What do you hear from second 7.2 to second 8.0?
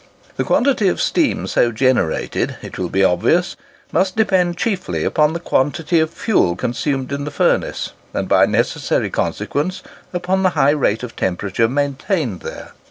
the furnace,